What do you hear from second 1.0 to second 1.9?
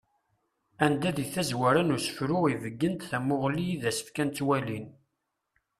di tazwara